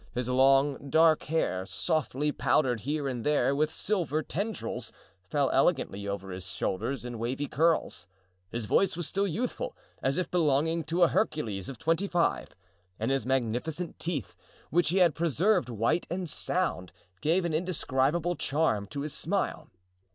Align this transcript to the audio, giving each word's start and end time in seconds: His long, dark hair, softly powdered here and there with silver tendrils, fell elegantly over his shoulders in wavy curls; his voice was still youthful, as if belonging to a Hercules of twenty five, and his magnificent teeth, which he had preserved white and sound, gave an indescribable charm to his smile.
His 0.15 0.27
long, 0.27 0.89
dark 0.89 1.25
hair, 1.25 1.63
softly 1.63 2.31
powdered 2.31 2.79
here 2.79 3.07
and 3.07 3.23
there 3.23 3.55
with 3.55 3.71
silver 3.71 4.23
tendrils, 4.23 4.91
fell 5.21 5.51
elegantly 5.51 6.07
over 6.07 6.31
his 6.31 6.47
shoulders 6.47 7.05
in 7.05 7.19
wavy 7.19 7.45
curls; 7.45 8.07
his 8.49 8.65
voice 8.65 8.97
was 8.97 9.05
still 9.07 9.27
youthful, 9.27 9.77
as 10.01 10.17
if 10.17 10.31
belonging 10.31 10.85
to 10.85 11.03
a 11.03 11.07
Hercules 11.07 11.69
of 11.69 11.77
twenty 11.77 12.07
five, 12.07 12.47
and 12.99 13.11
his 13.11 13.27
magnificent 13.27 13.99
teeth, 13.99 14.35
which 14.71 14.89
he 14.89 14.97
had 14.97 15.13
preserved 15.13 15.69
white 15.69 16.07
and 16.09 16.27
sound, 16.27 16.91
gave 17.21 17.45
an 17.45 17.53
indescribable 17.53 18.35
charm 18.35 18.87
to 18.87 19.01
his 19.01 19.13
smile. 19.13 19.69